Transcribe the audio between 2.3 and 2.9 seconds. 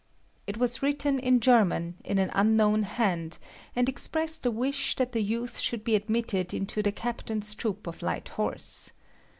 unknown